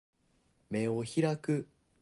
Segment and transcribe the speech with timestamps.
[0.71, 1.67] 眼を開く